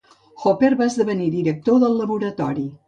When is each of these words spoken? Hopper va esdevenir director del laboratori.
Hopper 0.45 0.71
va 0.79 0.87
esdevenir 0.87 1.29
director 1.37 1.81
del 1.87 1.99
laboratori. 2.03 2.69